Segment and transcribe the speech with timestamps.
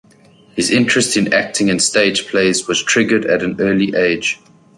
[0.55, 4.39] His interest in acting and stage plays was triggered at an early age.